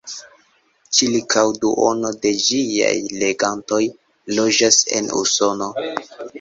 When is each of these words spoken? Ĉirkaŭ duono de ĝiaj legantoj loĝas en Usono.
Ĉirkaŭ 0.99 1.43
duono 1.65 2.11
de 2.25 2.31
ĝiaj 2.47 2.95
legantoj 3.25 3.81
loĝas 4.41 4.83
en 4.99 5.15
Usono. 5.25 5.73